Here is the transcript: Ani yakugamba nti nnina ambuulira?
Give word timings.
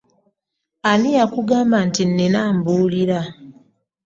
Ani 0.89 1.09
yakugamba 1.17 1.77
nti 1.87 2.03
nnina 2.09 2.39
ambuulira? 2.49 3.19